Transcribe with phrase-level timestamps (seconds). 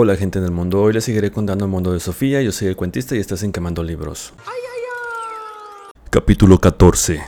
[0.00, 2.76] Hola gente del mundo, hoy les seguiré contando el mundo de Sofía, yo soy el
[2.76, 4.32] cuentista y estás en Quemando Libros.
[6.08, 7.20] Capítulo 14.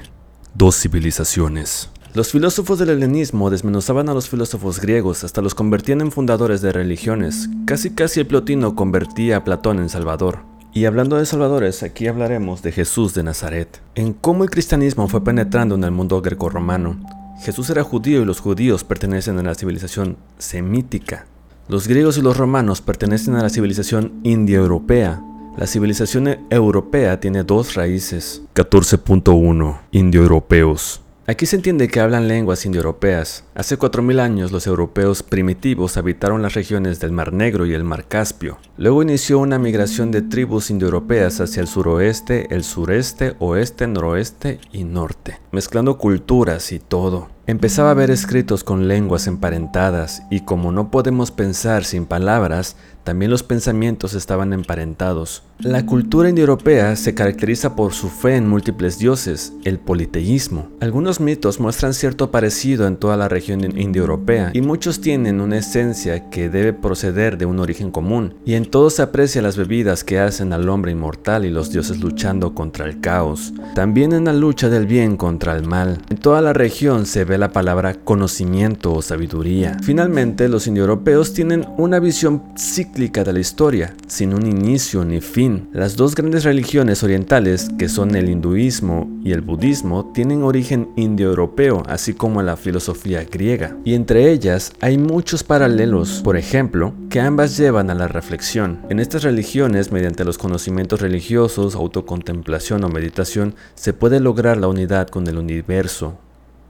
[0.54, 1.91] Dos civilizaciones.
[2.14, 6.70] Los filósofos del helenismo desmenuzaban a los filósofos griegos, hasta los convertían en fundadores de
[6.70, 7.48] religiones.
[7.64, 10.39] Casi casi el plotino convertía a Platón en Salvador.
[10.73, 15.25] Y hablando de salvadores, aquí hablaremos de Jesús de Nazaret, en cómo el cristianismo fue
[15.25, 17.00] penetrando en el mundo grecorromano.
[17.41, 21.27] Jesús era judío y los judíos pertenecen a la civilización semítica,
[21.71, 25.23] los griegos y los romanos pertenecen a la civilización indoeuropea.
[25.56, 28.42] La civilización europea tiene dos raíces.
[28.55, 31.01] 14.1 Indoeuropeos.
[31.28, 33.45] Aquí se entiende que hablan lenguas indoeuropeas.
[33.55, 38.09] Hace 4.000 años los europeos primitivos habitaron las regiones del Mar Negro y el Mar
[38.09, 38.59] Caspio.
[38.77, 44.83] Luego inició una migración de tribus indoeuropeas hacia el suroeste, el sureste, oeste, noroeste y
[44.83, 47.28] norte, mezclando culturas y todo.
[47.50, 53.32] Empezaba a ver escritos con lenguas emparentadas y como no podemos pensar sin palabras, también
[53.32, 55.42] los pensamientos estaban emparentados.
[55.58, 60.69] La cultura indoeuropea se caracteriza por su fe en múltiples dioses, el politeísmo.
[60.80, 66.30] Algunos mitos muestran cierto parecido en toda la región indoeuropea y muchos tienen una esencia
[66.30, 70.20] que debe proceder de un origen común, y en todo se aprecia las bebidas que
[70.20, 73.53] hacen al hombre inmortal y los dioses luchando contra el caos.
[73.75, 75.98] También en la lucha del bien contra el mal.
[76.10, 79.78] En toda la región se ve la palabra conocimiento o sabiduría.
[79.83, 85.69] Finalmente, los indoeuropeos tienen una visión cíclica de la historia, sin un inicio ni fin.
[85.72, 91.82] Las dos grandes religiones orientales, que son el hinduismo y el budismo, tienen origen indoeuropeo,
[91.88, 93.77] así como la filosofía griega.
[93.84, 98.80] Y entre ellas hay muchos paralelos, por ejemplo, que ambas llevan a la reflexión.
[98.91, 105.08] En estas religiones, mediante los conocimientos religiosos, autocontemplación o meditación, se puede lograr la unidad
[105.08, 106.19] con el universo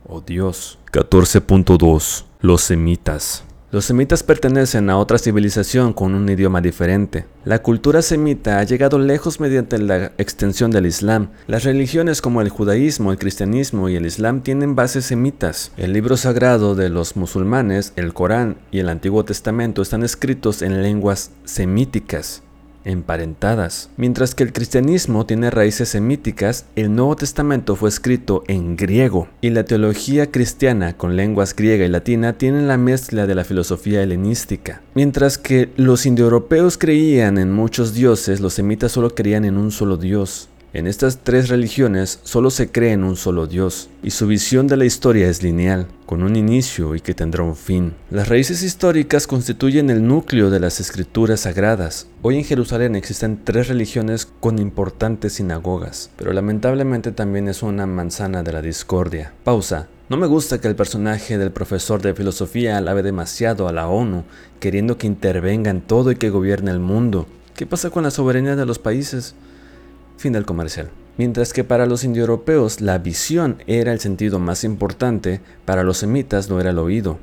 [0.05, 0.79] o Dios.
[0.91, 3.43] 14.2 Los semitas.
[3.71, 7.25] Los semitas pertenecen a otra civilización con un idioma diferente.
[7.45, 11.29] La cultura semita ha llegado lejos mediante la extensión del Islam.
[11.47, 15.71] Las religiones como el judaísmo, el cristianismo y el Islam tienen bases semitas.
[15.77, 20.83] El libro sagrado de los musulmanes, el Corán y el Antiguo Testamento están escritos en
[20.83, 22.43] lenguas semíticas
[22.85, 23.89] emparentadas.
[23.97, 29.49] Mientras que el cristianismo tiene raíces semíticas, el Nuevo Testamento fue escrito en griego y
[29.49, 34.81] la teología cristiana con lenguas griega y latina tienen la mezcla de la filosofía helenística.
[34.95, 39.97] Mientras que los indoeuropeos creían en muchos dioses, los semitas solo creían en un solo
[39.97, 40.49] dios.
[40.73, 44.77] En estas tres religiones solo se cree en un solo Dios, y su visión de
[44.77, 47.93] la historia es lineal, con un inicio y que tendrá un fin.
[48.09, 52.07] Las raíces históricas constituyen el núcleo de las escrituras sagradas.
[52.21, 58.41] Hoy en Jerusalén existen tres religiones con importantes sinagogas, pero lamentablemente también es una manzana
[58.41, 59.33] de la discordia.
[59.43, 59.89] Pausa.
[60.07, 64.23] No me gusta que el personaje del profesor de filosofía alabe demasiado a la ONU,
[64.61, 67.27] queriendo que intervenga en todo y que gobierne el mundo.
[67.55, 69.35] ¿Qué pasa con la soberanía de los países?
[70.21, 70.91] Fin del comercial.
[71.17, 76.47] Mientras que para los indoeuropeos la visión era el sentido más importante, para los semitas
[76.47, 77.17] no era el oído,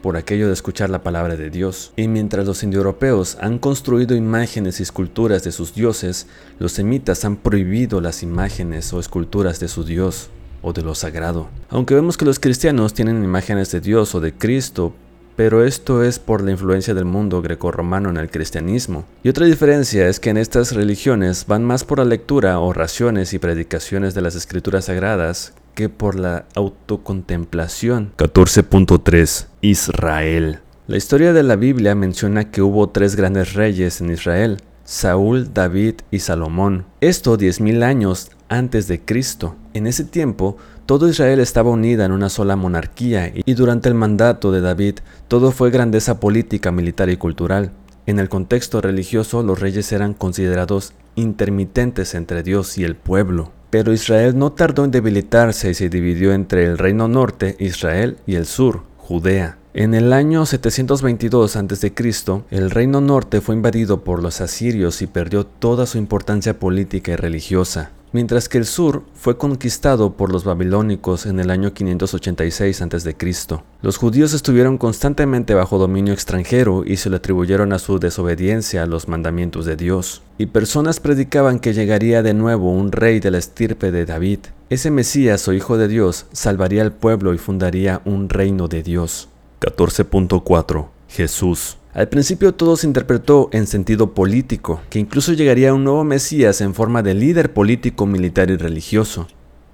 [0.00, 1.92] por aquello de escuchar la palabra de Dios.
[1.96, 6.28] Y mientras los indoeuropeos han construido imágenes y esculturas de sus dioses,
[6.60, 10.30] los semitas han prohibido las imágenes o esculturas de su Dios
[10.62, 11.48] o de lo sagrado.
[11.68, 14.94] Aunque vemos que los cristianos tienen imágenes de Dios o de Cristo,
[15.36, 19.04] pero esto es por la influencia del mundo grecorromano en el cristianismo.
[19.22, 23.38] Y otra diferencia es que en estas religiones van más por la lectura, oraciones y
[23.38, 28.12] predicaciones de las escrituras sagradas que por la autocontemplación.
[28.16, 30.60] 14.3 Israel.
[30.86, 35.96] La historia de la Biblia menciona que hubo tres grandes reyes en Israel, Saúl, David
[36.10, 36.86] y Salomón.
[37.00, 39.56] Esto 10.000 años antes de Cristo.
[39.74, 44.52] En ese tiempo, todo Israel estaba unida en una sola monarquía y durante el mandato
[44.52, 47.72] de David todo fue grandeza política, militar y cultural.
[48.06, 53.50] En el contexto religioso los reyes eran considerados intermitentes entre Dios y el pueblo.
[53.70, 58.36] Pero Israel no tardó en debilitarse y se dividió entre el reino norte, Israel, y
[58.36, 59.58] el sur, Judea.
[59.78, 61.92] En el año 722 a.C.,
[62.50, 67.16] el reino norte fue invadido por los asirios y perdió toda su importancia política y
[67.16, 73.16] religiosa mientras que el sur fue conquistado por los babilónicos en el año 586 a.C.
[73.82, 78.86] Los judíos estuvieron constantemente bajo dominio extranjero y se le atribuyeron a su desobediencia a
[78.86, 80.22] los mandamientos de Dios.
[80.38, 84.38] Y personas predicaban que llegaría de nuevo un rey de la estirpe de David.
[84.70, 89.28] Ese Mesías o Hijo de Dios salvaría al pueblo y fundaría un reino de Dios.
[89.60, 96.04] 14.4 Jesús al principio todo se interpretó en sentido político, que incluso llegaría un nuevo
[96.04, 99.28] Mesías en forma de líder político, militar y religioso,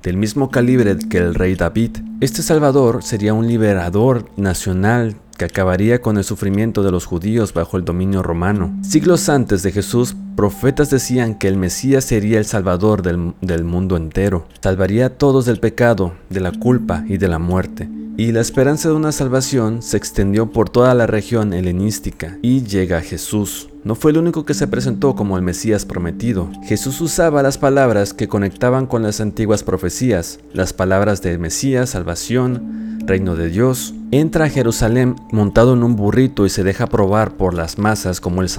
[0.05, 1.97] del mismo calibre que el rey David.
[2.21, 7.77] Este Salvador sería un liberador nacional que acabaría con el sufrimiento de los judíos bajo
[7.77, 8.73] el dominio romano.
[8.83, 14.47] Siglos antes de Jesús, profetas decían que el Mesías sería el Salvador del, mundo entero,
[14.61, 18.89] salvaría a todos del pecado, de la culpa y de la muerte y la esperanza
[18.89, 23.71] de una salvación se extendió por toda la región helenística y llega Jesús.
[23.85, 26.51] No fue el único que se presentó como el Mesías prometido.
[26.65, 32.99] Jesús usaba las palabras que conectaban con las antiguas profecías, las palabras de Mesías, salvación,
[33.07, 33.95] reino de Dios.
[34.11, 38.43] Entra a Jerusalén montado en un burrito y se deja probar por las masas como
[38.43, 38.51] el,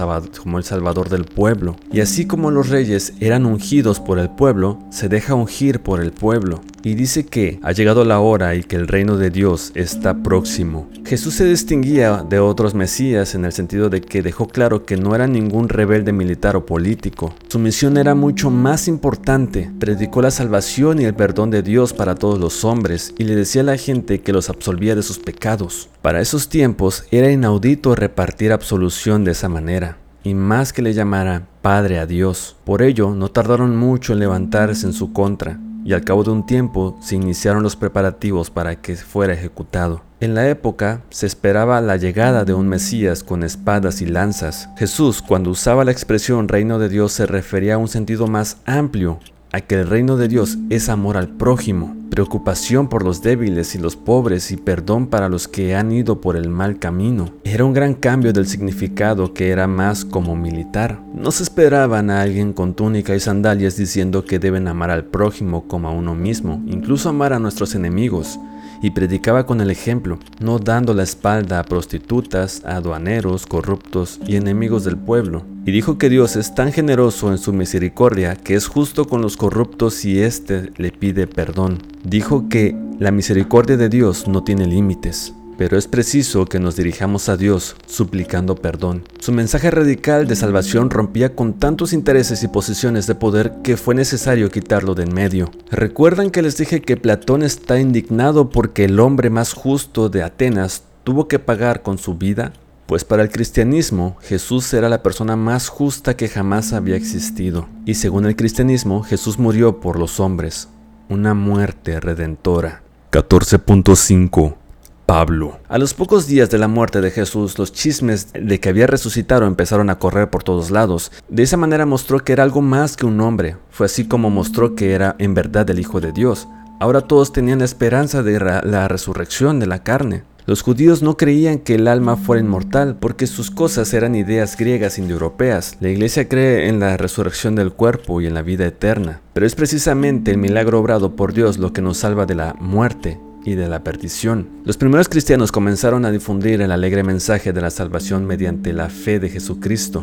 [0.41, 1.62] como el Salvador del pueblo.
[1.91, 6.11] Y así como los reyes eran ungidos por el pueblo, se deja ungir por el
[6.11, 10.21] pueblo y dice que ha llegado la hora y que el reino de Dios está
[10.21, 10.89] próximo.
[11.05, 15.15] Jesús se distinguía de otros mesías en el sentido de que dejó claro que no
[15.15, 17.33] era ningún rebelde militar o político.
[17.47, 19.71] Su misión era mucho más importante.
[19.79, 23.61] Predicó la salvación y el perdón de Dios para todos los hombres y le decía
[23.61, 25.89] a la gente que los absolvía de sus pecados.
[26.01, 31.47] Para esos tiempos era inaudito repartir absolución de esa manera y más que le llamara
[31.61, 32.55] Padre a Dios.
[32.63, 36.45] Por ello, no tardaron mucho en levantarse en su contra y al cabo de un
[36.45, 40.01] tiempo se iniciaron los preparativos para que fuera ejecutado.
[40.19, 44.69] En la época se esperaba la llegada de un Mesías con espadas y lanzas.
[44.77, 49.19] Jesús, cuando usaba la expresión reino de Dios, se refería a un sentido más amplio,
[49.53, 53.77] a que el reino de Dios es amor al prójimo, preocupación por los débiles y
[53.77, 57.29] los pobres y perdón para los que han ido por el mal camino.
[57.43, 60.99] Era un gran cambio del significado que era más como militar.
[61.13, 65.67] No se esperaban a alguien con túnica y sandalias diciendo que deben amar al prójimo
[65.67, 68.39] como a uno mismo, incluso amar a nuestros enemigos
[68.81, 74.83] y predicaba con el ejemplo, no dando la espalda a prostitutas, aduaneros, corruptos y enemigos
[74.83, 75.45] del pueblo.
[75.65, 79.37] Y dijo que Dios es tan generoso en su misericordia que es justo con los
[79.37, 81.79] corruptos si éste le pide perdón.
[82.03, 87.29] Dijo que la misericordia de Dios no tiene límites pero es preciso que nos dirijamos
[87.29, 89.03] a Dios suplicando perdón.
[89.19, 93.95] Su mensaje radical de salvación rompía con tantos intereses y posiciones de poder que fue
[93.95, 95.51] necesario quitarlo de en medio.
[95.69, 100.83] ¿Recuerdan que les dije que Platón está indignado porque el hombre más justo de Atenas
[101.03, 102.53] tuvo que pagar con su vida?
[102.87, 107.67] Pues para el cristianismo, Jesús era la persona más justa que jamás había existido.
[107.85, 110.69] Y según el cristianismo, Jesús murió por los hombres.
[111.09, 112.81] Una muerte redentora.
[113.11, 114.62] 14.5
[115.05, 115.59] Pablo.
[115.67, 119.45] A los pocos días de la muerte de Jesús, los chismes de que había resucitado
[119.45, 121.11] empezaron a correr por todos lados.
[121.29, 123.57] De esa manera mostró que era algo más que un hombre.
[123.69, 126.47] Fue así como mostró que era en verdad el Hijo de Dios.
[126.79, 130.23] Ahora todos tenían la esperanza de la resurrección de la carne.
[130.45, 134.99] Los judíos no creían que el alma fuera inmortal porque sus cosas eran ideas griegas
[134.99, 135.77] indoeuropeas.
[135.79, 139.21] La iglesia cree en la resurrección del cuerpo y en la vida eterna.
[139.33, 143.19] Pero es precisamente el milagro obrado por Dios lo que nos salva de la muerte
[143.45, 144.47] y de la perdición.
[144.65, 149.19] Los primeros cristianos comenzaron a difundir el alegre mensaje de la salvación mediante la fe
[149.19, 150.01] de Jesucristo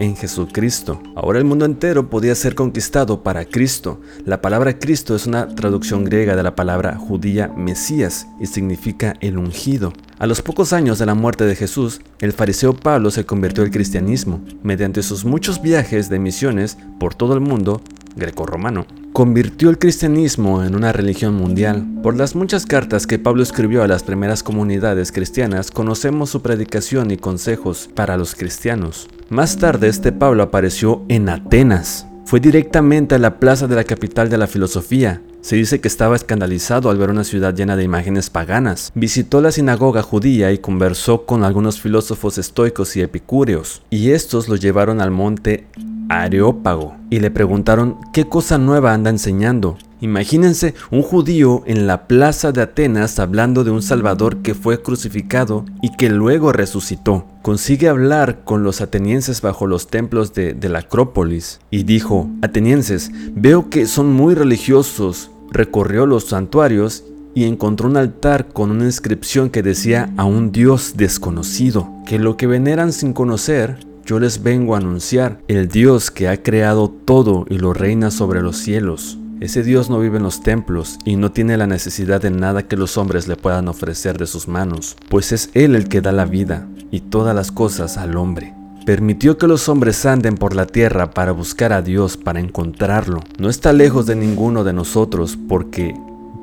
[0.00, 1.00] en Jesucristo.
[1.14, 4.00] Ahora el mundo entero podía ser conquistado para Cristo.
[4.24, 9.38] La palabra Cristo es una traducción griega de la palabra judía Mesías y significa el
[9.38, 9.92] ungido.
[10.18, 13.70] A los pocos años de la muerte de Jesús, el fariseo Pablo se convirtió al
[13.70, 14.40] cristianismo.
[14.62, 17.82] Mediante sus muchos viajes de misiones por todo el mundo,
[18.16, 21.86] greco-romano, convirtió el cristianismo en una religión mundial.
[22.02, 27.10] Por las muchas cartas que Pablo escribió a las primeras comunidades cristianas, conocemos su predicación
[27.10, 29.08] y consejos para los cristianos.
[29.28, 32.06] Más tarde, este Pablo apareció en Atenas.
[32.24, 35.22] Fue directamente a la plaza de la capital de la filosofía.
[35.42, 38.92] Se dice que estaba escandalizado al ver una ciudad llena de imágenes paganas.
[38.94, 44.56] Visitó la sinagoga judía y conversó con algunos filósofos estoicos y epicúreos, y estos lo
[44.56, 45.66] llevaron al monte
[46.10, 49.78] Areópago y le preguntaron qué cosa nueva anda enseñando.
[50.00, 55.64] Imagínense un judío en la plaza de Atenas hablando de un Salvador que fue crucificado
[55.82, 57.26] y que luego resucitó.
[57.42, 63.10] Consigue hablar con los atenienses bajo los templos de, de la Acrópolis y dijo, atenienses,
[63.34, 65.29] veo que son muy religiosos.
[65.50, 67.04] Recorrió los santuarios
[67.34, 72.36] y encontró un altar con una inscripción que decía a un Dios desconocido, que lo
[72.36, 77.46] que veneran sin conocer yo les vengo a anunciar el Dios que ha creado todo
[77.48, 79.18] y lo reina sobre los cielos.
[79.40, 82.76] Ese Dios no vive en los templos y no tiene la necesidad de nada que
[82.76, 86.26] los hombres le puedan ofrecer de sus manos, pues es Él el que da la
[86.26, 88.59] vida y todas las cosas al hombre.
[88.86, 93.20] Permitió que los hombres anden por la tierra para buscar a Dios, para encontrarlo.
[93.38, 95.94] No está lejos de ninguno de nosotros porque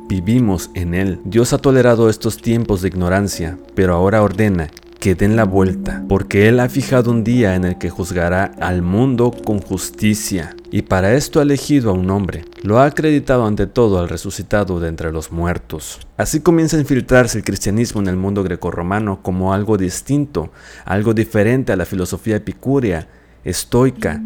[0.07, 1.19] vivimos en Él.
[1.25, 6.47] Dios ha tolerado estos tiempos de ignorancia, pero ahora ordena que den la vuelta, porque
[6.47, 11.13] Él ha fijado un día en el que juzgará al mundo con justicia, y para
[11.13, 12.45] esto ha elegido a un hombre.
[12.63, 15.99] Lo ha acreditado ante todo al resucitado de entre los muertos.
[16.17, 20.51] Así comienza a infiltrarse el cristianismo en el mundo grecorromano como algo distinto,
[20.85, 23.07] algo diferente a la filosofía epicúrea,
[23.43, 24.21] estoica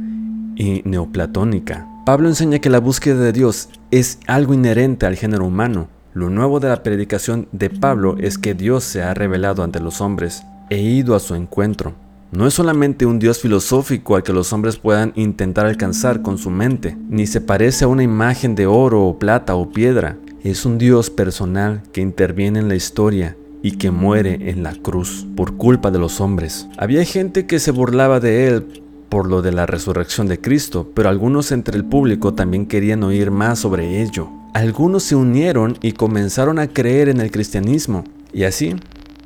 [0.56, 1.88] y neoplatónica.
[2.06, 5.90] Pablo enseña que la búsqueda de Dios es algo inherente al género humano.
[6.14, 10.02] Lo nuevo de la predicación de Pablo es que Dios se ha revelado ante los
[10.02, 11.94] hombres e ido a su encuentro.
[12.32, 16.50] No es solamente un Dios filosófico al que los hombres puedan intentar alcanzar con su
[16.50, 20.18] mente, ni se parece a una imagen de oro o plata o piedra.
[20.46, 25.28] Es un Dios personal que interviene en la historia y que muere en la cruz
[25.36, 26.68] por culpa de los hombres.
[26.78, 31.10] Había gente que se burlaba de él por lo de la resurrección de Cristo, pero
[31.10, 34.30] algunos entre el público también querían oír más sobre ello.
[34.54, 38.78] Algunos se unieron y comenzaron a creer en el cristianismo, y así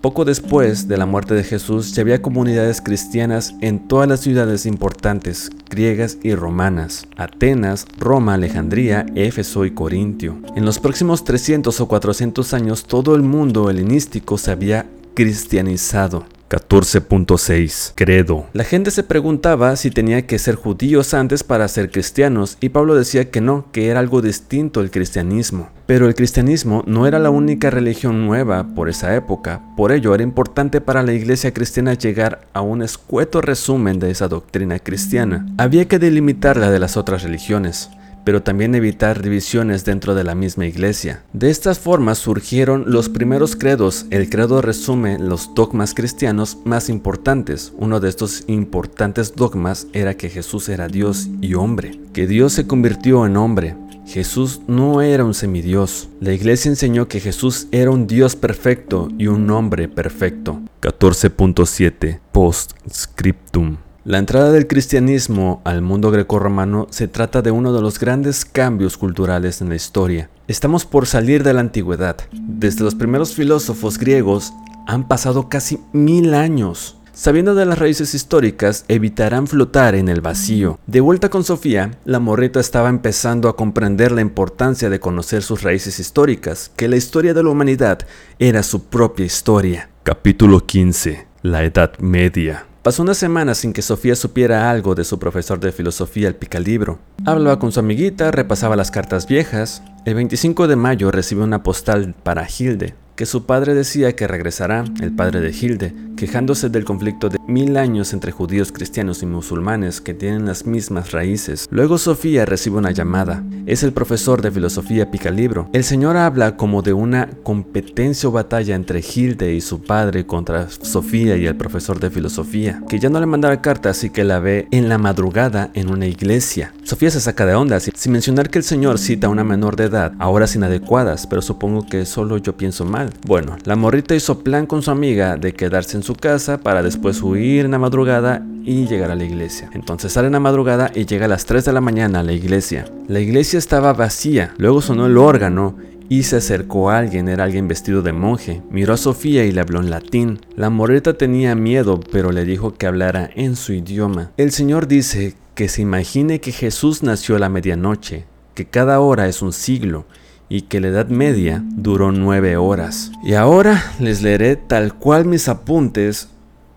[0.06, 4.68] poco después de la muerte de Jesús ya había comunidades cristianas en todas las ciudades
[4.68, 10.38] importantes, griegas y romanas, Atenas, Roma, Alejandría, Éfeso y Corintio.
[10.56, 14.86] En los próximos 300 o 400 años todo el mundo helenístico se había
[15.16, 16.28] cristianizado.
[16.56, 18.46] 14.6 Credo.
[18.54, 22.96] La gente se preguntaba si tenía que ser judíos antes para ser cristianos y Pablo
[22.96, 25.70] decía que no, que era algo distinto el cristianismo.
[25.86, 30.24] Pero el cristianismo no era la única religión nueva por esa época, por ello era
[30.24, 35.46] importante para la iglesia cristiana llegar a un escueto resumen de esa doctrina cristiana.
[35.58, 37.90] Había que delimitarla de las otras religiones
[38.25, 41.24] pero también evitar divisiones dentro de la misma iglesia.
[41.32, 44.08] De estas formas surgieron los primeros credos.
[44.10, 47.72] El credo resume los dogmas cristianos más importantes.
[47.77, 52.67] Uno de estos importantes dogmas era que Jesús era Dios y hombre, que Dios se
[52.67, 53.75] convirtió en hombre.
[54.08, 56.10] Jesús no era un semidios.
[56.20, 60.62] La iglesia enseñó que Jesús era un Dios perfecto y un hombre perfecto.
[60.82, 68.00] 14.7 Postscriptum la entrada del cristianismo al mundo grecorromano se trata de uno de los
[68.00, 70.30] grandes cambios culturales en la historia.
[70.48, 72.16] Estamos por salir de la antigüedad.
[72.32, 74.54] Desde los primeros filósofos griegos
[74.86, 76.98] han pasado casi mil años.
[77.14, 80.78] Sabiendo de las raíces históricas, evitarán flotar en el vacío.
[80.86, 85.64] De vuelta con Sofía, la morrita estaba empezando a comprender la importancia de conocer sus
[85.64, 88.00] raíces históricas, que la historia de la humanidad
[88.38, 89.90] era su propia historia.
[90.04, 91.26] Capítulo 15.
[91.42, 92.66] La Edad Media.
[92.86, 97.00] Pasó una semana sin que Sofía supiera algo de su profesor de filosofía el picalibro.
[97.25, 99.82] Hablaba con su amiguita, repasaba las cartas viejas.
[100.06, 104.84] El 25 de mayo recibió una postal para Hilde, que su padre decía que regresará,
[105.01, 110.01] el padre de Hilde, quejándose del conflicto de mil años entre judíos, cristianos y musulmanes
[110.01, 111.67] que tienen las mismas raíces.
[111.69, 113.43] Luego Sofía recibe una llamada.
[113.65, 115.69] Es el profesor de filosofía Picalibro.
[115.74, 120.69] El señor habla como de una competencia o batalla entre Hilde y su padre contra
[120.69, 124.39] Sofía y el profesor de filosofía, que ya no le mandara carta así que la
[124.39, 126.74] ve en la madrugada en una iglesia.
[126.84, 129.86] Sofía se saca de onda, sin mencionar que el señor cita a una menor de
[129.86, 133.05] edad, a horas inadecuadas, pero supongo que solo yo pienso mal.
[133.26, 137.22] Bueno, la morrita hizo plan con su amiga de quedarse en su casa para después
[137.22, 139.70] huir en la madrugada y llegar a la iglesia.
[139.74, 142.34] Entonces sale en la madrugada y llega a las 3 de la mañana a la
[142.34, 142.86] iglesia.
[143.08, 145.76] La iglesia estaba vacía, luego sonó el órgano
[146.10, 148.62] y se acercó a alguien, era alguien vestido de monje.
[148.70, 150.40] Miró a Sofía y le habló en latín.
[150.56, 154.32] La morrita tenía miedo, pero le dijo que hablara en su idioma.
[154.38, 159.28] El Señor dice que se imagine que Jesús nació a la medianoche, que cada hora
[159.28, 160.06] es un siglo
[160.50, 163.12] y que la Edad Media duró nueve horas.
[163.24, 166.30] Y ahora les leeré tal cual mis apuntes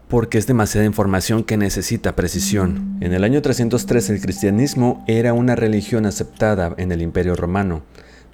[0.09, 2.97] porque es demasiada información que necesita precisión.
[3.01, 7.83] En el año 303 el cristianismo era una religión aceptada en el Imperio Romano,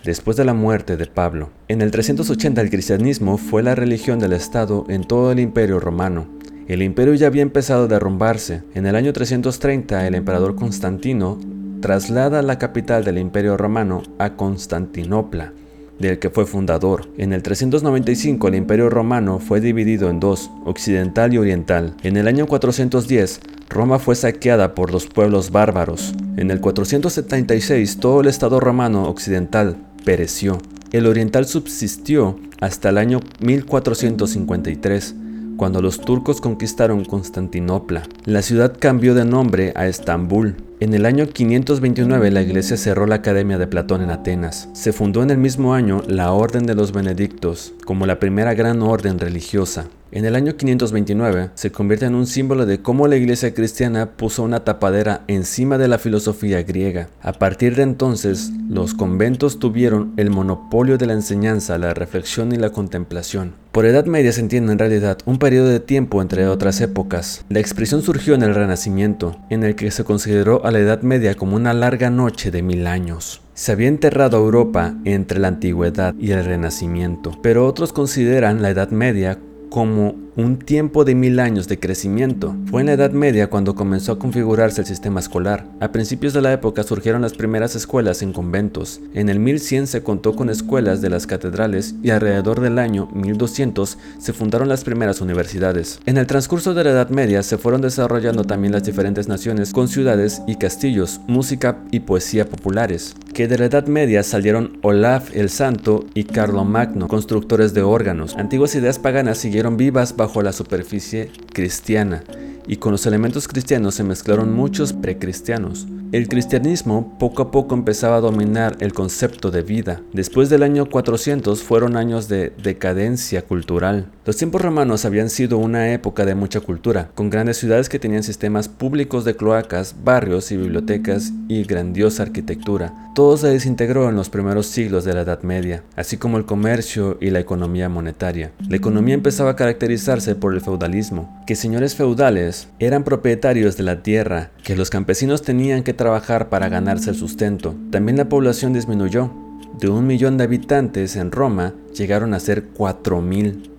[0.05, 1.51] después de la muerte de Pablo.
[1.67, 6.29] En el 380 el cristianismo fue la religión del Estado en todo el Imperio Romano.
[6.67, 8.63] El imperio ya había empezado a derrumbarse.
[8.75, 11.39] En el año 330 el emperador Constantino
[11.85, 15.53] traslada la capital del Imperio Romano a Constantinopla,
[15.99, 17.11] del que fue fundador.
[17.19, 21.95] En el 395 el Imperio Romano fue dividido en dos, occidental y oriental.
[22.03, 26.15] En el año 410 Roma fue saqueada por los pueblos bárbaros.
[26.39, 29.77] En el 476 todo el Estado romano occidental
[30.07, 30.57] pereció.
[30.91, 35.17] El oriental subsistió hasta el año 1453
[35.59, 38.05] cuando los turcos conquistaron Constantinopla.
[38.25, 43.15] La ciudad cambió de nombre a Estambul En el año 529 la iglesia cerró la
[43.17, 44.69] Academia de Platón en Atenas.
[44.73, 48.83] Se fundó en el mismo año la Orden de los Benedictos como la primera gran
[48.83, 49.87] orden religiosa.
[50.11, 54.45] En el año 529 se convierte en un símbolo de cómo la iglesia cristiana puso
[54.45, 57.09] una tapadera encima de la filosofía griega.
[57.21, 62.57] A partir de entonces, los conventos tuvieron el monopolio de la enseñanza, la reflexión y
[62.57, 63.55] la contemplación.
[63.73, 67.45] Por Edad Media se entiende en realidad un periodo de tiempo entre otras épocas.
[67.49, 71.35] La expresión surgió en el Renacimiento, en el que se consideró a la Edad Media
[71.35, 73.43] como una larga noche de mil años.
[73.55, 78.91] Se había enterrado Europa entre la Antigüedad y el Renacimiento, pero otros consideran la Edad
[78.91, 82.57] Media como un tiempo de mil años de crecimiento.
[82.71, 85.67] Fue en la Edad Media cuando comenzó a configurarse el sistema escolar.
[85.81, 89.01] A principios de la época surgieron las primeras escuelas en conventos.
[89.15, 93.99] En el 1100 se contó con escuelas de las catedrales y alrededor del año 1200
[94.19, 96.01] se fundaron las primeras universidades.
[96.07, 99.89] En el transcurso de la Edad Media se fueron desarrollando también las diferentes naciones con
[99.89, 103.15] ciudades y castillos, música y poesía populares.
[103.33, 108.37] Que de la Edad Media salieron Olaf el Santo y Carlo Magno, constructores de órganos.
[108.37, 112.23] Antiguas ideas paganas siguieron vivas bajo la superficie cristiana
[112.67, 115.87] y con los elementos cristianos se mezclaron muchos precristianos.
[116.15, 120.01] El cristianismo poco a poco empezaba a dominar el concepto de vida.
[120.13, 124.13] Después del año 400 fueron años de decadencia cultural.
[124.25, 128.23] Los tiempos romanos habían sido una época de mucha cultura, con grandes ciudades que tenían
[128.23, 132.95] sistemas públicos de cloacas, barrios y bibliotecas y grandiosa arquitectura.
[133.17, 137.19] Todo se desintegró en los primeros siglos de la Edad Media, así como el comercio
[137.21, 138.53] y la economía monetaria.
[138.69, 144.03] La economía empezaba a caracterizarse por el feudalismo, que señores feudales eran propietarios de la
[144.03, 146.04] tierra, que los campesinos tenían que trabajar
[146.49, 147.75] para ganarse el sustento.
[147.91, 149.31] También la población disminuyó.
[149.79, 153.71] De un millón de habitantes en Roma llegaron a ser 4.000.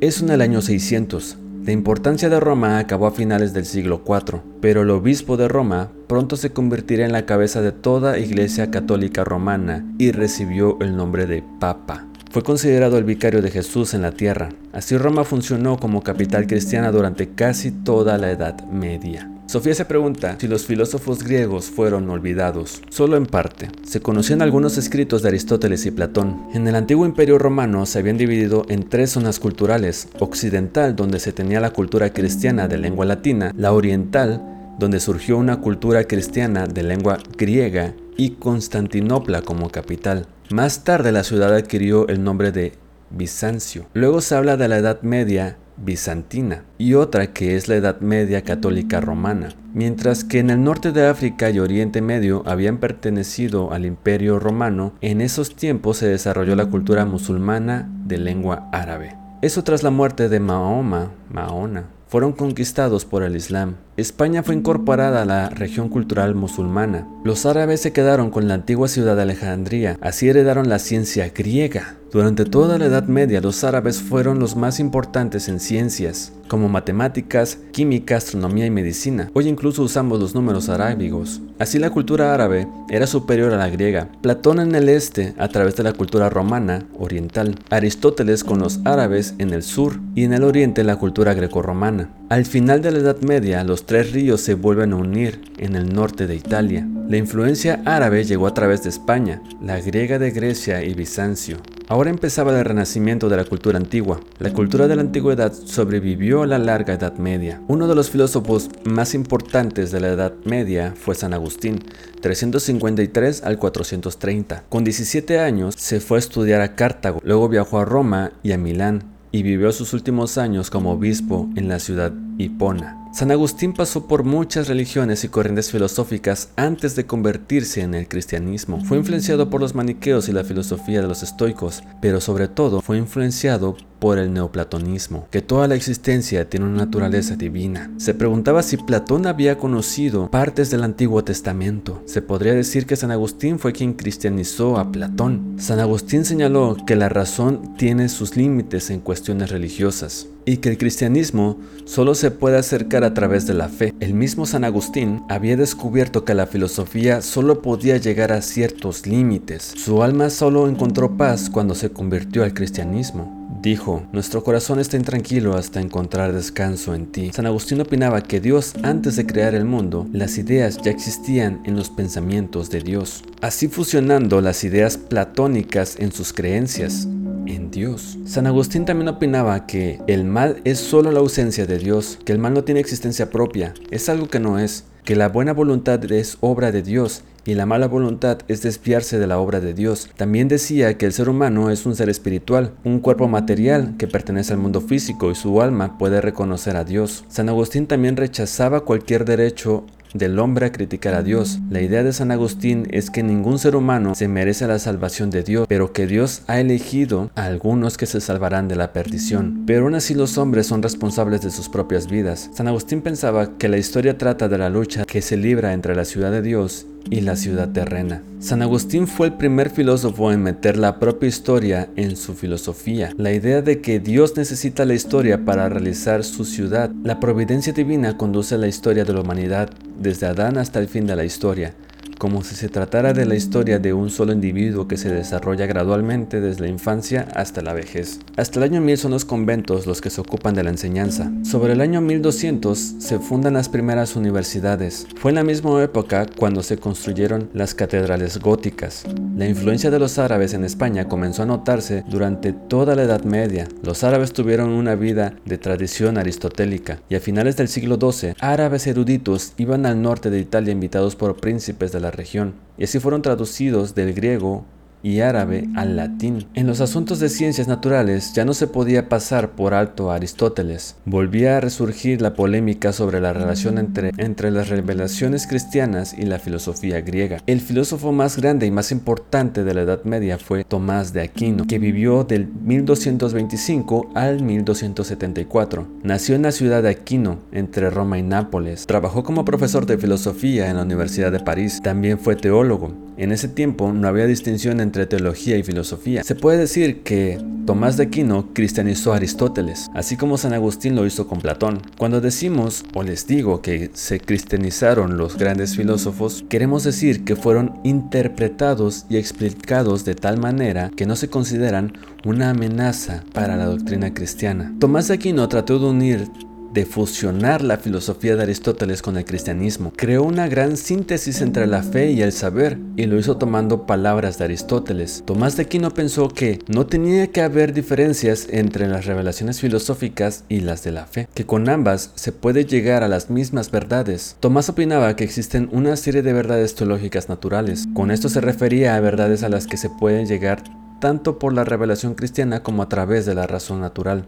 [0.00, 1.36] Es en el año 600.
[1.64, 5.90] La importancia de Roma acabó a finales del siglo IV, pero el obispo de Roma
[6.06, 11.26] pronto se convertiría en la cabeza de toda iglesia católica romana y recibió el nombre
[11.26, 12.06] de Papa.
[12.30, 14.50] Fue considerado el vicario de Jesús en la tierra.
[14.72, 19.30] Así Roma funcionó como capital cristiana durante casi toda la Edad Media.
[19.50, 23.68] Sofía se pregunta si los filósofos griegos fueron olvidados, solo en parte.
[23.82, 26.46] Se conocían algunos escritos de Aristóteles y Platón.
[26.54, 31.32] En el antiguo imperio romano se habían dividido en tres zonas culturales, occidental donde se
[31.32, 34.40] tenía la cultura cristiana de lengua latina, la oriental
[34.78, 40.28] donde surgió una cultura cristiana de lengua griega y Constantinopla como capital.
[40.50, 42.74] Más tarde la ciudad adquirió el nombre de
[43.10, 43.86] Bizancio.
[43.94, 48.42] Luego se habla de la Edad Media bizantina y otra que es la Edad Media
[48.42, 53.86] católica romana, mientras que en el norte de África y Oriente Medio habían pertenecido al
[53.86, 59.16] Imperio Romano, en esos tiempos se desarrolló la cultura musulmana de lengua árabe.
[59.42, 63.76] Eso tras la muerte de Mahoma, Mahona, fueron conquistados por el Islam.
[63.96, 67.06] España fue incorporada a la región cultural musulmana.
[67.22, 71.99] Los árabes se quedaron con la antigua ciudad de Alejandría, así heredaron la ciencia griega.
[72.12, 77.58] Durante toda la Edad Media los árabes fueron los más importantes en ciencias, como matemáticas,
[77.70, 79.30] química, astronomía y medicina.
[79.32, 81.40] Hoy incluso usamos los números arábigos.
[81.60, 84.08] Así la cultura árabe era superior a la griega.
[84.22, 87.54] Platón en el este a través de la cultura romana oriental.
[87.70, 92.10] Aristóteles con los árabes en el sur y en el oriente la cultura grecorromana.
[92.30, 95.92] Al final de la Edad Media, los tres ríos se vuelven a unir en el
[95.92, 96.86] norte de Italia.
[97.08, 101.56] La influencia árabe llegó a través de España, la griega de Grecia y Bizancio.
[101.88, 104.20] Ahora empezaba el renacimiento de la cultura antigua.
[104.38, 107.60] La cultura de la antigüedad sobrevivió a la larga Edad Media.
[107.66, 111.84] Uno de los filósofos más importantes de la Edad Media fue San Agustín,
[112.20, 114.66] 353 al 430.
[114.68, 118.56] Con 17 años se fue a estudiar a Cartago, luego viajó a Roma y a
[118.56, 122.99] Milán y vivió sus últimos años como obispo en la ciudad Hipona.
[123.12, 128.84] San Agustín pasó por muchas religiones y corrientes filosóficas antes de convertirse en el cristianismo.
[128.84, 132.98] Fue influenciado por los maniqueos y la filosofía de los estoicos, pero sobre todo fue
[132.98, 137.90] influenciado por el neoplatonismo, que toda la existencia tiene una naturaleza divina.
[137.98, 142.02] Se preguntaba si Platón había conocido partes del Antiguo Testamento.
[142.06, 145.56] Se podría decir que San Agustín fue quien cristianizó a Platón.
[145.58, 150.78] San Agustín señaló que la razón tiene sus límites en cuestiones religiosas y que el
[150.78, 153.94] cristianismo solo se puede acercar a través de la fe.
[154.00, 159.72] El mismo San Agustín había descubierto que la filosofía solo podía llegar a ciertos límites.
[159.76, 163.40] Su alma solo encontró paz cuando se convirtió al cristianismo.
[163.60, 167.30] Dijo, nuestro corazón está intranquilo hasta encontrar descanso en ti.
[167.34, 171.76] San Agustín opinaba que Dios antes de crear el mundo, las ideas ya existían en
[171.76, 177.06] los pensamientos de Dios, así fusionando las ideas platónicas en sus creencias
[177.54, 178.18] en Dios.
[178.24, 182.38] San Agustín también opinaba que el mal es solo la ausencia de Dios, que el
[182.38, 186.36] mal no tiene existencia propia, es algo que no es, que la buena voluntad es
[186.40, 190.10] obra de Dios y la mala voluntad es desviarse de la obra de Dios.
[190.16, 194.52] También decía que el ser humano es un ser espiritual, un cuerpo material que pertenece
[194.52, 197.24] al mundo físico y su alma puede reconocer a Dios.
[197.28, 201.58] San Agustín también rechazaba cualquier derecho del hombre a criticar a Dios.
[201.70, 205.42] La idea de San Agustín es que ningún ser humano se merece la salvación de
[205.42, 209.64] Dios, pero que Dios ha elegido a algunos que se salvarán de la perdición.
[209.66, 212.50] Pero aún así los hombres son responsables de sus propias vidas.
[212.52, 216.04] San Agustín pensaba que la historia trata de la lucha que se libra entre la
[216.04, 218.22] ciudad de Dios y la ciudad terrena.
[218.40, 223.12] San Agustín fue el primer filósofo en meter la propia historia en su filosofía.
[223.16, 226.90] La idea de que Dios necesita la historia para realizar su ciudad.
[227.04, 231.16] La providencia divina conduce la historia de la humanidad desde Adán hasta el fin de
[231.16, 231.74] la historia
[232.20, 236.42] como si se tratara de la historia de un solo individuo que se desarrolla gradualmente
[236.42, 238.20] desde la infancia hasta la vejez.
[238.36, 241.32] Hasta el año 1000 son los conventos los que se ocupan de la enseñanza.
[241.44, 245.06] Sobre el año 1200 se fundan las primeras universidades.
[245.16, 249.06] Fue en la misma época cuando se construyeron las catedrales góticas.
[249.34, 253.66] La influencia de los árabes en España comenzó a notarse durante toda la Edad Media.
[253.82, 258.86] Los árabes tuvieron una vida de tradición aristotélica y a finales del siglo XII, árabes
[258.86, 263.22] eruditos iban al norte de Italia invitados por príncipes de la región, y así fueron
[263.22, 264.64] traducidos del griego
[265.02, 266.46] y árabe al latín.
[266.54, 270.96] En los asuntos de ciencias naturales ya no se podía pasar por alto a Aristóteles.
[271.04, 276.38] Volvía a resurgir la polémica sobre la relación entre, entre las revelaciones cristianas y la
[276.38, 277.38] filosofía griega.
[277.46, 281.66] El filósofo más grande y más importante de la Edad Media fue Tomás de Aquino,
[281.66, 285.86] que vivió del 1225 al 1274.
[286.02, 288.86] Nació en la ciudad de Aquino, entre Roma y Nápoles.
[288.86, 291.80] Trabajó como profesor de filosofía en la Universidad de París.
[291.82, 292.92] También fue teólogo.
[293.16, 296.22] En ese tiempo no había distinción entre teología y filosofía.
[296.22, 301.06] Se puede decir que Tomás de Aquino cristianizó a Aristóteles, así como San Agustín lo
[301.06, 301.80] hizo con Platón.
[301.98, 307.78] Cuando decimos o les digo que se cristianizaron los grandes filósofos, queremos decir que fueron
[307.84, 311.92] interpretados y explicados de tal manera que no se consideran
[312.24, 314.74] una amenaza para la doctrina cristiana.
[314.80, 316.30] Tomás de Aquino trató de unir
[316.72, 319.92] de fusionar la filosofía de Aristóteles con el cristianismo.
[319.96, 324.38] Creó una gran síntesis entre la fe y el saber y lo hizo tomando palabras
[324.38, 325.22] de Aristóteles.
[325.26, 330.60] Tomás de Aquino pensó que no tenía que haber diferencias entre las revelaciones filosóficas y
[330.60, 334.36] las de la fe, que con ambas se puede llegar a las mismas verdades.
[334.40, 337.88] Tomás opinaba que existen una serie de verdades teológicas naturales.
[337.94, 340.62] Con esto se refería a verdades a las que se puede llegar
[341.00, 344.26] tanto por la revelación cristiana como a través de la razón natural.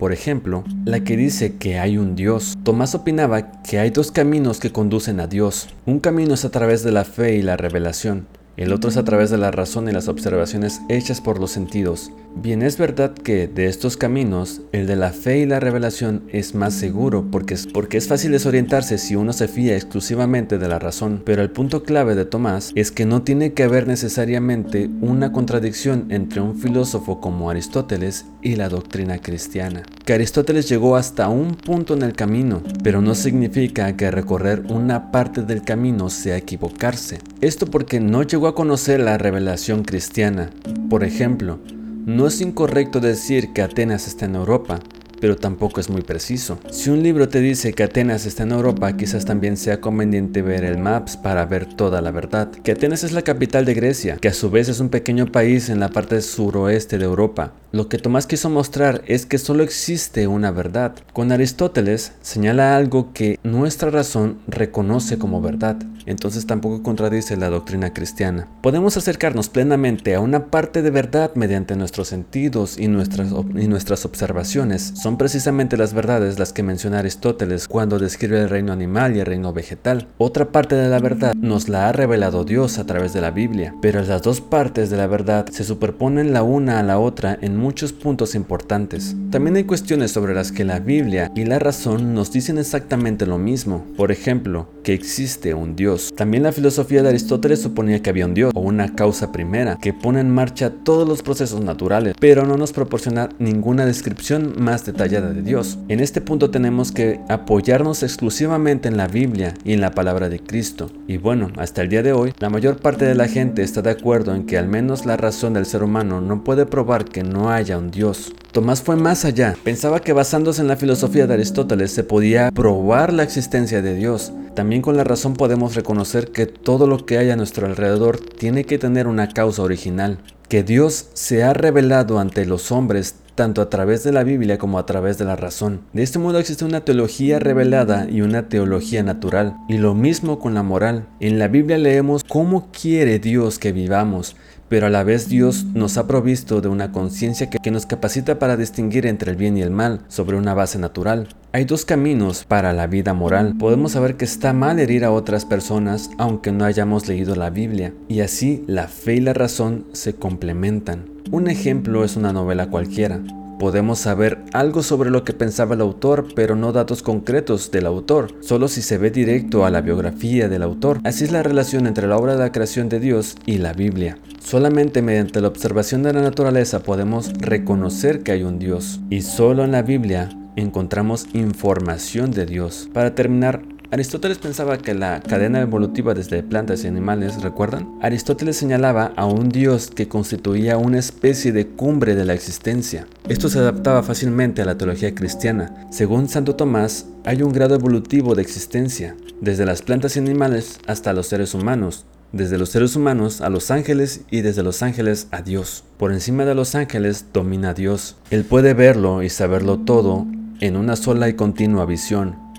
[0.00, 2.56] Por ejemplo, la que dice que hay un Dios.
[2.64, 5.68] Tomás opinaba que hay dos caminos que conducen a Dios.
[5.84, 9.04] Un camino es a través de la fe y la revelación, el otro es a
[9.04, 12.12] través de la razón y las observaciones hechas por los sentidos.
[12.36, 16.54] Bien, es verdad que de estos caminos, el de la fe y la revelación es
[16.54, 20.78] más seguro porque es, porque es fácil desorientarse si uno se fía exclusivamente de la
[20.78, 25.32] razón, pero el punto clave de Tomás es que no tiene que haber necesariamente una
[25.32, 29.82] contradicción entre un filósofo como Aristóteles y la doctrina cristiana.
[30.04, 35.10] Que Aristóteles llegó hasta un punto en el camino, pero no significa que recorrer una
[35.10, 37.18] parte del camino sea equivocarse.
[37.40, 40.50] Esto porque no llegó a conocer la revelación cristiana.
[40.90, 41.58] Por ejemplo,
[42.04, 44.80] no es incorrecto decir que Atenas está en Europa,
[45.20, 46.58] pero tampoco es muy preciso.
[46.70, 50.64] Si un libro te dice que Atenas está en Europa, quizás también sea conveniente ver
[50.64, 52.50] el Maps para ver toda la verdad.
[52.50, 55.68] Que Atenas es la capital de Grecia, que a su vez es un pequeño país
[55.68, 57.52] en la parte suroeste de Europa.
[57.72, 60.94] Lo que Tomás quiso mostrar es que solo existe una verdad.
[61.12, 67.92] Con Aristóteles señala algo que nuestra razón reconoce como verdad, entonces tampoco contradice la doctrina
[67.92, 68.48] cristiana.
[68.60, 74.04] Podemos acercarnos plenamente a una parte de verdad mediante nuestros sentidos y nuestras, y nuestras
[74.04, 74.92] observaciones.
[75.16, 79.52] Precisamente las verdades las que menciona Aristóteles cuando describe el reino animal y el reino
[79.52, 80.08] vegetal.
[80.16, 83.74] Otra parte de la verdad nos la ha revelado Dios a través de la Biblia,
[83.82, 87.56] pero las dos partes de la verdad se superponen la una a la otra en
[87.56, 89.16] muchos puntos importantes.
[89.30, 93.38] También hay cuestiones sobre las que la Biblia y la razón nos dicen exactamente lo
[93.38, 93.84] mismo.
[93.96, 96.12] Por ejemplo, que existe un Dios.
[96.16, 99.92] También la filosofía de Aristóteles suponía que había un Dios o una causa primera que
[99.92, 104.99] pone en marcha todos los procesos naturales, pero no nos proporciona ninguna descripción más detallada
[105.08, 105.78] de Dios.
[105.88, 110.40] En este punto tenemos que apoyarnos exclusivamente en la Biblia y en la palabra de
[110.40, 110.90] Cristo.
[111.06, 113.90] Y bueno, hasta el día de hoy, la mayor parte de la gente está de
[113.90, 117.50] acuerdo en que al menos la razón del ser humano no puede probar que no
[117.50, 118.34] haya un Dios.
[118.52, 119.54] Tomás fue más allá.
[119.64, 124.32] Pensaba que basándose en la filosofía de Aristóteles se podía probar la existencia de Dios.
[124.54, 128.64] También con la razón podemos reconocer que todo lo que hay a nuestro alrededor tiene
[128.64, 130.18] que tener una causa original.
[130.48, 134.80] que Dios se ha revelado ante los hombres tanto a través de la Biblia como
[134.80, 135.80] a través de la razón.
[135.92, 139.56] De este modo existe una teología revelada y una teología natural.
[139.68, 141.06] Y lo mismo con la moral.
[141.20, 144.36] En la Biblia leemos cómo quiere Dios que vivamos,
[144.70, 148.56] pero a la vez Dios nos ha provisto de una conciencia que, nos capacita para
[148.56, 151.28] distinguir entre el bien y el mal sobre una base natural.
[151.52, 153.56] Hay dos caminos para la vida moral.
[153.58, 157.92] Podemos saber que está mal herir a otras personas aunque no hayamos leído la Biblia,
[158.08, 161.04] y así la fe y la razón se complementan.
[161.32, 163.20] Un ejemplo es una novela cualquiera.
[163.60, 168.32] Podemos saber algo sobre lo que pensaba el autor, pero no datos concretos del autor,
[168.40, 170.98] solo si se ve directo a la biografía del autor.
[171.04, 174.16] Así es la relación entre la obra de la creación de Dios y la Biblia.
[174.42, 179.62] Solamente mediante la observación de la naturaleza podemos reconocer que hay un Dios, y solo
[179.62, 182.88] en la Biblia encontramos información de Dios.
[182.94, 187.98] Para terminar, Aristóteles pensaba que la cadena evolutiva desde plantas y animales, ¿recuerdan?
[188.00, 193.08] Aristóteles señalaba a un dios que constituía una especie de cumbre de la existencia.
[193.28, 195.88] Esto se adaptaba fácilmente a la teología cristiana.
[195.90, 201.12] Según Santo Tomás, hay un grado evolutivo de existencia, desde las plantas y animales hasta
[201.12, 205.42] los seres humanos, desde los seres humanos a los ángeles y desde los ángeles a
[205.42, 205.82] Dios.
[205.98, 208.14] Por encima de los ángeles domina Dios.
[208.30, 210.28] Él puede verlo y saberlo todo
[210.60, 212.49] en una sola y continua visión.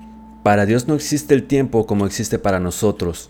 [0.44, 3.30] Para Dios no existe el tiempo como existe para nosotros.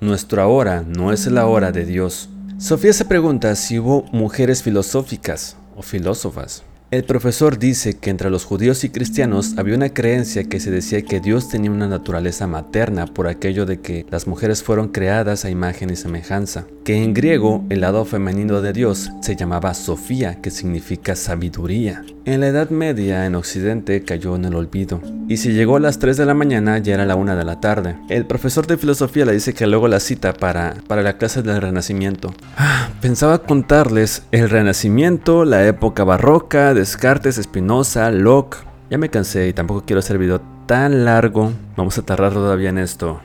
[0.00, 2.30] Nuestro ahora no es la hora de Dios.
[2.56, 6.64] Sofía se pregunta si hubo mujeres filosóficas o filósofas.
[6.90, 11.02] El profesor dice que entre los judíos y cristianos había una creencia que se decía
[11.02, 15.50] que Dios tenía una naturaleza materna por aquello de que las mujeres fueron creadas a
[15.50, 20.50] imagen y semejanza, que en griego el lado femenino de Dios se llamaba Sofía, que
[20.50, 22.06] significa sabiduría.
[22.24, 25.98] En la Edad Media en Occidente cayó en el olvido, y si llegó a las
[25.98, 27.96] 3 de la mañana ya era la 1 de la tarde.
[28.08, 31.60] El profesor de filosofía le dice que luego la cita para, para la clase del
[31.60, 32.32] Renacimiento.
[32.56, 38.58] Ah, pensaba contarles el Renacimiento, la época barroca, Descartes, Spinoza, Locke.
[38.88, 41.52] Ya me cansé y tampoco quiero hacer video tan largo.
[41.76, 43.20] Vamos a tardar todavía en esto.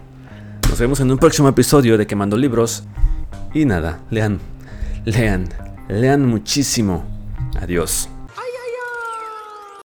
[0.67, 2.83] Nos vemos en un próximo episodio de Quemando Libros.
[3.53, 4.39] Y nada, lean,
[5.05, 5.49] lean,
[5.87, 7.03] lean muchísimo.
[7.61, 8.09] Adiós.